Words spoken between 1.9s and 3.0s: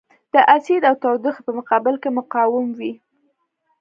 کې مقاوم وي.